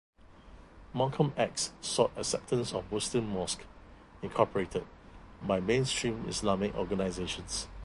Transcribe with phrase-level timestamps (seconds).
[0.95, 3.65] Malcolm X sought acceptance of Muslim Mosque,
[4.23, 4.87] Incorporated
[5.43, 7.67] by mainstream Islamic organizations.